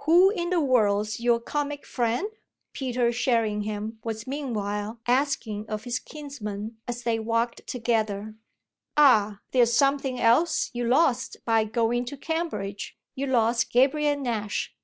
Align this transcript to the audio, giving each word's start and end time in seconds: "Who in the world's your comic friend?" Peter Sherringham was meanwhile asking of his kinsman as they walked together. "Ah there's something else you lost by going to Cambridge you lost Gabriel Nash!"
"Who 0.00 0.28
in 0.28 0.50
the 0.50 0.60
world's 0.60 1.20
your 1.20 1.40
comic 1.40 1.86
friend?" 1.86 2.28
Peter 2.74 3.10
Sherringham 3.12 3.98
was 4.04 4.26
meanwhile 4.26 5.00
asking 5.08 5.70
of 5.70 5.84
his 5.84 5.98
kinsman 5.98 6.76
as 6.86 7.02
they 7.02 7.18
walked 7.18 7.66
together. 7.66 8.34
"Ah 8.98 9.40
there's 9.52 9.72
something 9.72 10.20
else 10.20 10.68
you 10.74 10.84
lost 10.84 11.38
by 11.46 11.64
going 11.64 12.04
to 12.04 12.18
Cambridge 12.18 12.98
you 13.14 13.26
lost 13.26 13.70
Gabriel 13.72 14.20
Nash!" 14.20 14.76